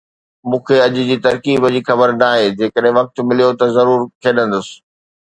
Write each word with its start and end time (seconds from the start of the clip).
مون 0.49 0.59
کي 0.67 0.75
اڄ 0.85 0.93
جي 1.09 1.17
ترڪيب 1.25 1.61
جي 1.75 1.81
خبر 1.91 2.09
ناهي، 2.23 2.47
جيڪڏهن 2.63 2.97
وقت 3.01 3.15
مليو 3.29 3.49
ته 3.59 3.65
ضرور 3.79 3.99
کيڏندس. 4.23 4.67